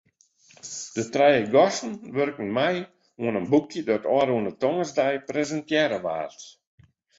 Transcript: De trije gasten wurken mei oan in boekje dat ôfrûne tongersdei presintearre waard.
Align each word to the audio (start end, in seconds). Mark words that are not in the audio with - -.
De 0.95 1.03
trije 1.15 1.43
gasten 1.55 1.93
wurken 2.15 2.49
mei 2.57 2.77
oan 3.23 3.37
in 3.39 3.49
boekje 3.51 3.81
dat 3.89 4.09
ôfrûne 4.15 4.51
tongersdei 4.61 5.15
presintearre 5.29 5.99
waard. 6.05 6.39